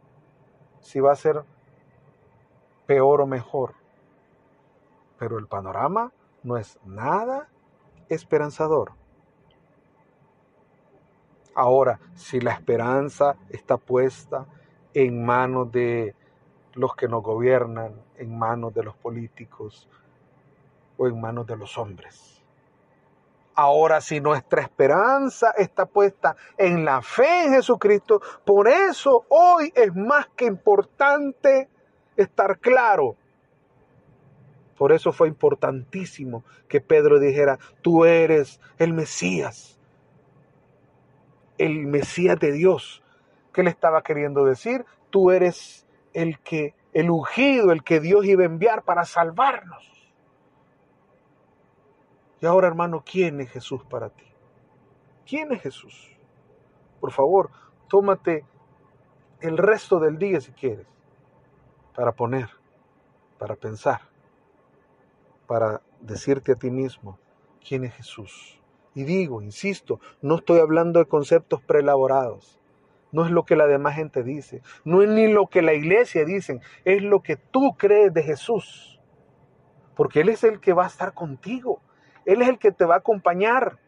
si 0.80 1.00
va 1.00 1.12
a 1.12 1.16
ser 1.16 1.44
peor 2.86 3.20
o 3.20 3.26
mejor. 3.26 3.74
Pero 5.18 5.38
el 5.38 5.46
panorama 5.46 6.12
no 6.42 6.56
es 6.56 6.78
nada 6.84 7.48
esperanzador. 8.08 8.92
Ahora, 11.54 12.00
si 12.14 12.40
la 12.40 12.52
esperanza 12.52 13.36
está 13.48 13.76
puesta 13.76 14.46
en 14.92 15.24
manos 15.24 15.70
de 15.70 16.14
los 16.74 16.96
que 16.96 17.08
nos 17.08 17.22
gobiernan, 17.22 17.94
en 18.16 18.36
manos 18.36 18.74
de 18.74 18.82
los 18.82 18.96
políticos 18.96 19.88
o 20.96 21.06
en 21.06 21.20
manos 21.20 21.46
de 21.46 21.56
los 21.56 21.78
hombres. 21.78 22.33
Ahora, 23.56 24.00
si 24.00 24.20
nuestra 24.20 24.62
esperanza 24.62 25.52
está 25.56 25.86
puesta 25.86 26.36
en 26.58 26.84
la 26.84 27.02
fe 27.02 27.44
en 27.44 27.52
Jesucristo, 27.52 28.20
por 28.44 28.66
eso 28.66 29.26
hoy 29.28 29.72
es 29.76 29.94
más 29.94 30.26
que 30.34 30.46
importante 30.46 31.68
estar 32.16 32.58
claro. 32.58 33.16
Por 34.76 34.90
eso 34.90 35.12
fue 35.12 35.28
importantísimo 35.28 36.42
que 36.68 36.80
Pedro 36.80 37.20
dijera, 37.20 37.58
tú 37.80 38.04
eres 38.04 38.60
el 38.78 38.92
Mesías, 38.92 39.78
el 41.56 41.86
Mesías 41.86 42.38
de 42.40 42.50
Dios. 42.50 43.02
¿Qué 43.52 43.62
le 43.62 43.70
estaba 43.70 44.02
queriendo 44.02 44.44
decir? 44.44 44.84
Tú 45.10 45.30
eres 45.30 45.86
el 46.12 46.40
que, 46.40 46.74
el 46.92 47.08
ungido, 47.08 47.70
el 47.70 47.84
que 47.84 48.00
Dios 48.00 48.24
iba 48.24 48.42
a 48.42 48.46
enviar 48.46 48.82
para 48.82 49.04
salvarnos. 49.04 49.93
Y 52.40 52.46
ahora, 52.46 52.68
hermano, 52.68 53.02
¿quién 53.04 53.40
es 53.40 53.50
Jesús 53.50 53.84
para 53.84 54.10
ti? 54.10 54.24
¿Quién 55.26 55.52
es 55.52 55.62
Jesús? 55.62 56.10
Por 57.00 57.12
favor, 57.12 57.50
tómate 57.88 58.44
el 59.40 59.58
resto 59.58 59.98
del 59.98 60.18
día 60.18 60.40
si 60.40 60.52
quieres 60.52 60.86
para 61.94 62.12
poner, 62.12 62.48
para 63.38 63.56
pensar, 63.56 64.00
para 65.46 65.80
decirte 66.00 66.52
a 66.52 66.56
ti 66.56 66.70
mismo 66.70 67.18
quién 67.66 67.84
es 67.84 67.94
Jesús. 67.94 68.60
Y 68.94 69.04
digo, 69.04 69.42
insisto, 69.42 70.00
no 70.22 70.36
estoy 70.36 70.60
hablando 70.60 70.98
de 70.98 71.06
conceptos 71.06 71.60
preelaborados. 71.62 72.60
No 73.12 73.24
es 73.24 73.30
lo 73.30 73.44
que 73.44 73.54
la 73.54 73.66
demás 73.66 73.94
gente 73.94 74.22
dice, 74.22 74.60
no 74.84 75.02
es 75.02 75.08
ni 75.08 75.28
lo 75.28 75.46
que 75.46 75.62
la 75.62 75.72
iglesia 75.72 76.24
dice, 76.24 76.60
es 76.84 77.02
lo 77.02 77.22
que 77.22 77.36
tú 77.36 77.76
crees 77.76 78.12
de 78.12 78.22
Jesús. 78.22 79.00
Porque 79.94 80.22
Él 80.22 80.30
es 80.30 80.42
el 80.42 80.58
que 80.58 80.72
va 80.72 80.84
a 80.84 80.88
estar 80.88 81.14
contigo, 81.14 81.80
Él 82.26 82.42
es 82.42 82.48
el 82.48 82.58
que 82.58 82.72
te 82.72 82.84
va 82.84 82.94
a 82.94 82.98
acompañar, 82.98 83.78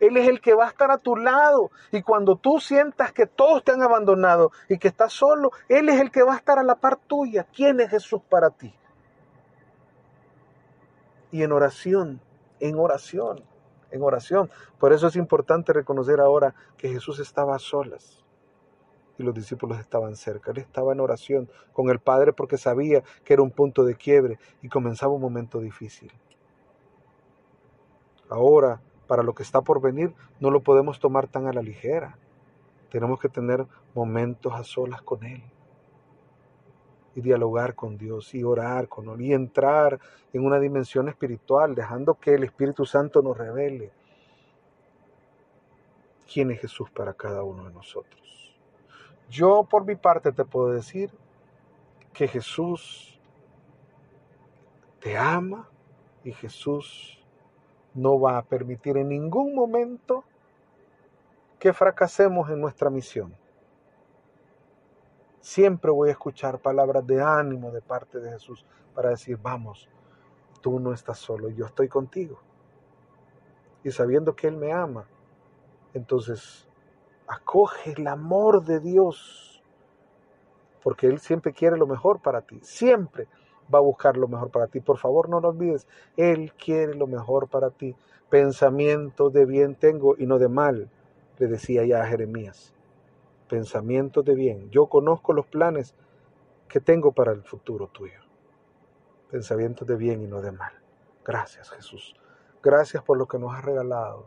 él 0.00 0.16
es 0.16 0.28
el 0.28 0.40
que 0.40 0.54
va 0.54 0.66
a 0.66 0.68
estar 0.68 0.90
a 0.90 0.98
tu 0.98 1.16
lado. 1.16 1.70
Y 1.92 2.02
cuando 2.02 2.36
tú 2.36 2.58
sientas 2.58 3.12
que 3.12 3.26
todos 3.26 3.64
te 3.64 3.72
han 3.72 3.82
abandonado 3.82 4.50
y 4.68 4.78
que 4.78 4.88
estás 4.88 5.12
solo, 5.12 5.50
Él 5.68 5.88
es 5.88 6.00
el 6.00 6.10
que 6.10 6.22
va 6.22 6.34
a 6.34 6.36
estar 6.36 6.58
a 6.58 6.62
la 6.62 6.76
par 6.76 6.96
tuya. 6.96 7.46
¿Quién 7.54 7.80
es 7.80 7.90
Jesús 7.90 8.20
para 8.28 8.50
ti? 8.50 8.74
Y 11.30 11.42
en 11.42 11.52
oración, 11.52 12.20
en 12.60 12.78
oración, 12.78 13.42
en 13.90 14.02
oración. 14.02 14.50
Por 14.78 14.92
eso 14.92 15.08
es 15.08 15.16
importante 15.16 15.72
reconocer 15.72 16.20
ahora 16.20 16.54
que 16.76 16.88
Jesús 16.88 17.18
estaba 17.18 17.56
a 17.56 17.58
solas 17.58 18.24
y 19.18 19.22
los 19.22 19.34
discípulos 19.34 19.78
estaban 19.78 20.16
cerca. 20.16 20.50
Él 20.50 20.58
estaba 20.58 20.92
en 20.92 21.00
oración 21.00 21.48
con 21.72 21.88
el 21.88 21.98
Padre 21.98 22.32
porque 22.32 22.56
sabía 22.56 23.02
que 23.24 23.34
era 23.34 23.42
un 23.42 23.50
punto 23.50 23.84
de 23.84 23.96
quiebre 23.96 24.38
y 24.62 24.68
comenzaba 24.68 25.12
un 25.12 25.22
momento 25.22 25.60
difícil. 25.60 26.12
Ahora 28.28 28.80
para 29.06 29.22
lo 29.22 29.34
que 29.34 29.42
está 29.42 29.60
por 29.60 29.80
venir, 29.80 30.14
no 30.40 30.50
lo 30.50 30.62
podemos 30.62 30.98
tomar 30.98 31.28
tan 31.28 31.46
a 31.46 31.52
la 31.52 31.62
ligera. 31.62 32.16
Tenemos 32.90 33.20
que 33.20 33.28
tener 33.28 33.66
momentos 33.94 34.52
a 34.54 34.64
solas 34.64 35.02
con 35.02 35.24
Él 35.24 35.42
y 37.14 37.20
dialogar 37.20 37.74
con 37.74 37.96
Dios 37.96 38.34
y 38.34 38.42
orar 38.42 38.88
con 38.88 39.08
Él 39.08 39.20
y 39.20 39.32
entrar 39.32 40.00
en 40.32 40.44
una 40.44 40.58
dimensión 40.58 41.08
espiritual, 41.08 41.74
dejando 41.74 42.14
que 42.14 42.34
el 42.34 42.44
Espíritu 42.44 42.86
Santo 42.86 43.22
nos 43.22 43.36
revele 43.36 43.92
quién 46.32 46.50
es 46.50 46.60
Jesús 46.60 46.90
para 46.90 47.14
cada 47.14 47.42
uno 47.42 47.64
de 47.64 47.72
nosotros. 47.72 48.56
Yo 49.28 49.64
por 49.64 49.84
mi 49.84 49.96
parte 49.96 50.32
te 50.32 50.44
puedo 50.44 50.70
decir 50.70 51.10
que 52.12 52.28
Jesús 52.28 53.18
te 55.00 55.16
ama 55.16 55.68
y 56.22 56.32
Jesús 56.32 57.23
no 57.94 58.20
va 58.20 58.38
a 58.38 58.42
permitir 58.42 58.96
en 58.96 59.08
ningún 59.08 59.54
momento 59.54 60.24
que 61.58 61.72
fracasemos 61.72 62.50
en 62.50 62.60
nuestra 62.60 62.90
misión. 62.90 63.34
Siempre 65.40 65.90
voy 65.90 66.08
a 66.08 66.12
escuchar 66.12 66.58
palabras 66.58 67.06
de 67.06 67.22
ánimo 67.22 67.70
de 67.70 67.82
parte 67.82 68.18
de 68.20 68.30
Jesús 68.32 68.64
para 68.94 69.10
decir, 69.10 69.38
vamos, 69.40 69.88
tú 70.60 70.80
no 70.80 70.92
estás 70.92 71.18
solo, 71.18 71.48
yo 71.50 71.66
estoy 71.66 71.88
contigo. 71.88 72.40
Y 73.82 73.90
sabiendo 73.90 74.34
que 74.34 74.48
Él 74.48 74.56
me 74.56 74.72
ama, 74.72 75.06
entonces 75.92 76.66
Acoge 77.26 77.92
el 77.92 78.06
amor 78.06 78.64
de 78.64 78.80
Dios, 78.80 79.62
porque 80.82 81.06
Él 81.06 81.20
siempre 81.20 81.52
quiere 81.52 81.78
lo 81.78 81.86
mejor 81.86 82.20
para 82.20 82.42
ti, 82.42 82.60
siempre 82.62 83.28
va 83.72 83.78
a 83.78 83.82
buscar 83.82 84.16
lo 84.16 84.28
mejor 84.28 84.50
para 84.50 84.66
ti. 84.66 84.80
Por 84.80 84.98
favor, 84.98 85.28
no 85.28 85.40
lo 85.40 85.48
olvides, 85.48 85.86
Él 86.16 86.52
quiere 86.54 86.94
lo 86.94 87.06
mejor 87.06 87.48
para 87.48 87.70
ti. 87.70 87.94
Pensamiento 88.30 89.30
de 89.30 89.44
bien 89.44 89.74
tengo 89.74 90.16
y 90.18 90.26
no 90.26 90.38
de 90.38 90.48
mal, 90.48 90.90
le 91.38 91.46
decía 91.46 91.84
ya 91.84 92.02
a 92.02 92.06
Jeremías. 92.06 92.74
Pensamiento 93.48 94.22
de 94.22 94.34
bien. 94.34 94.70
Yo 94.70 94.86
conozco 94.86 95.32
los 95.32 95.46
planes 95.46 95.94
que 96.68 96.80
tengo 96.80 97.12
para 97.12 97.32
el 97.32 97.42
futuro 97.42 97.88
tuyo. 97.88 98.20
Pensamientos 99.30 99.86
de 99.86 99.96
bien 99.96 100.22
y 100.22 100.26
no 100.26 100.40
de 100.40 100.52
mal. 100.52 100.72
Gracias 101.24 101.70
Jesús. 101.70 102.16
Gracias 102.62 103.02
por 103.02 103.18
lo 103.18 103.26
que 103.26 103.38
nos 103.38 103.54
has 103.54 103.64
regalado 103.64 104.26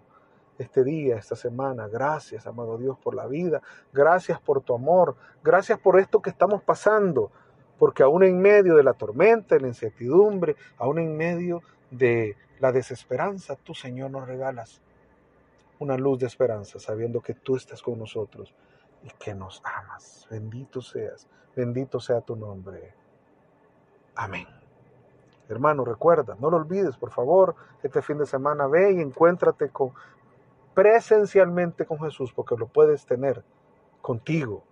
este 0.57 0.83
día, 0.83 1.17
esta 1.17 1.35
semana. 1.35 1.87
Gracias, 1.87 2.47
amado 2.47 2.77
Dios, 2.77 2.97
por 2.99 3.15
la 3.15 3.27
vida. 3.27 3.61
Gracias 3.93 4.39
por 4.39 4.61
tu 4.61 4.75
amor. 4.75 5.15
Gracias 5.43 5.79
por 5.79 5.99
esto 5.99 6.21
que 6.21 6.29
estamos 6.29 6.61
pasando. 6.61 7.31
Porque 7.77 8.03
aún 8.03 8.23
en 8.23 8.39
medio 8.39 8.75
de 8.75 8.83
la 8.83 8.93
tormenta, 8.93 9.55
de 9.55 9.61
la 9.61 9.67
incertidumbre, 9.67 10.55
aún 10.77 10.99
en 10.99 11.15
medio 11.15 11.61
de 11.91 12.35
la 12.59 12.71
desesperanza, 12.71 13.55
tú, 13.55 13.73
Señor, 13.73 14.11
nos 14.11 14.27
regalas 14.27 14.81
una 15.79 15.97
luz 15.97 16.19
de 16.19 16.27
esperanza, 16.27 16.79
sabiendo 16.79 17.21
que 17.21 17.33
tú 17.33 17.55
estás 17.55 17.81
con 17.81 17.99
nosotros 17.99 18.53
y 19.03 19.09
que 19.23 19.35
nos 19.35 19.61
amas. 19.63 20.27
Bendito 20.29 20.81
seas, 20.81 21.27
bendito 21.55 21.99
sea 21.99 22.21
tu 22.21 22.35
nombre. 22.35 22.93
Amén. 24.15 24.47
Hermano, 25.49 25.85
recuerda, 25.85 26.35
no 26.39 26.49
lo 26.49 26.57
olvides, 26.57 26.97
por 26.97 27.11
favor, 27.11 27.55
este 27.83 28.01
fin 28.01 28.17
de 28.17 28.25
semana 28.25 28.67
ve 28.67 28.93
y 28.93 28.99
encuéntrate 28.99 29.69
con, 29.69 29.93
presencialmente 30.73 31.85
con 31.85 31.99
Jesús, 31.99 32.33
porque 32.33 32.55
lo 32.57 32.67
puedes 32.67 33.05
tener 33.05 33.43
contigo, 34.01 34.63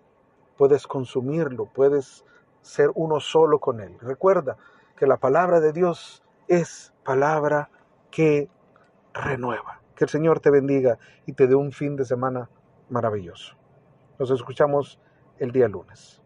puedes 0.58 0.86
consumirlo, 0.86 1.66
puedes 1.66 2.26
ser 2.66 2.92
uno 2.96 3.20
solo 3.20 3.60
con 3.60 3.80
Él. 3.80 3.98
Recuerda 4.02 4.58
que 4.98 5.06
la 5.06 5.18
palabra 5.18 5.60
de 5.60 5.72
Dios 5.72 6.24
es 6.48 6.94
palabra 7.04 7.70
que 8.10 8.50
renueva. 9.14 9.82
Que 9.96 10.06
el 10.06 10.10
Señor 10.10 10.40
te 10.40 10.50
bendiga 10.50 10.98
y 11.26 11.34
te 11.34 11.48
dé 11.48 11.56
un 11.56 11.72
fin 11.72 11.96
de 11.96 12.06
semana 12.06 12.50
maravilloso. 12.90 13.56
Nos 14.18 14.32
escuchamos 14.32 15.00
el 15.38 15.52
día 15.52 15.68
lunes. 15.68 16.25